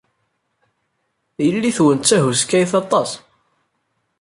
Yelli-twen 1.45 1.99
d 1.99 2.03
tahuskayt 2.07 2.71
aṭas. 2.81 3.09